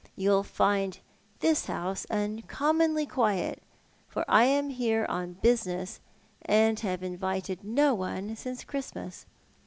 [0.15, 0.97] You'll find
[1.41, 3.61] this house uncommonly quiet,
[4.07, 5.99] for I am here on business,
[6.41, 9.27] and have invited no one since Christmas.